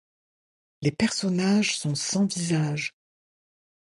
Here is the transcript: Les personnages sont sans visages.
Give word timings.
Les 0.81 0.91
personnages 0.91 1.77
sont 1.77 1.93
sans 1.93 2.25
visages. 2.25 2.95